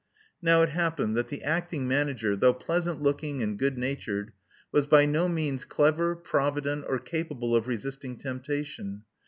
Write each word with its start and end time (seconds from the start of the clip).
Now 0.41 0.63
it 0.63 0.69
happened 0.69 1.15
that 1.15 1.27
the 1.27 1.43
acting 1.43 1.87
manager, 1.87 2.35
though 2.35 2.55
pleasant 2.55 3.01
looking 3.03 3.43
and 3.43 3.55
good 3.55 3.77
natured, 3.77 4.31
was 4.71 4.87
by 4.87 5.05
no 5.05 5.29
means 5.29 5.63
clever, 5.63 6.15
provident, 6.15 6.85
or 6.87 6.97
capable 6.97 7.55
of 7.55 7.67
resisting 7.67 8.17
temptation. 8.17 9.03